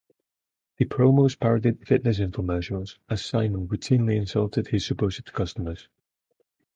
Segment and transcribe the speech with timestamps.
[0.79, 5.89] The promos parodied fitness infomercials, as Simon routinely insulted his supposed customers.